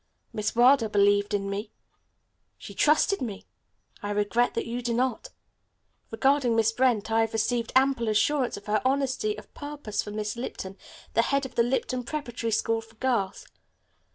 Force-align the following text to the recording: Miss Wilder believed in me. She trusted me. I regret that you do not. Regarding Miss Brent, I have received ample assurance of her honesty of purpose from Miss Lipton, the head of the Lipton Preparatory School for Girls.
Miss 0.33 0.55
Wilder 0.55 0.89
believed 0.89 1.31
in 1.31 1.47
me. 1.47 1.69
She 2.57 2.73
trusted 2.73 3.21
me. 3.21 3.45
I 4.01 4.09
regret 4.09 4.55
that 4.55 4.65
you 4.65 4.81
do 4.81 4.95
not. 4.95 5.29
Regarding 6.09 6.55
Miss 6.55 6.71
Brent, 6.71 7.11
I 7.11 7.21
have 7.21 7.33
received 7.33 7.71
ample 7.75 8.07
assurance 8.07 8.57
of 8.57 8.65
her 8.65 8.81
honesty 8.83 9.37
of 9.37 9.53
purpose 9.53 10.01
from 10.01 10.15
Miss 10.15 10.35
Lipton, 10.35 10.75
the 11.13 11.21
head 11.21 11.45
of 11.45 11.53
the 11.53 11.61
Lipton 11.61 12.03
Preparatory 12.03 12.49
School 12.49 12.81
for 12.81 12.95
Girls. 12.95 13.45